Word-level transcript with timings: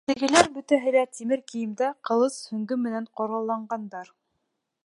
Тегеләр 0.09 0.47
бөтәһе 0.53 0.93
лә 0.95 1.03
тимер 1.17 1.43
кейемдә, 1.51 1.91
ҡылыс, 2.09 2.41
һөңгө 2.55 2.81
менән 2.89 3.09
ҡоралланғандар. 3.21 4.15